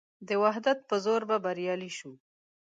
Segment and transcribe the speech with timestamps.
[0.27, 2.11] د وحدت په زور به بریالي شو.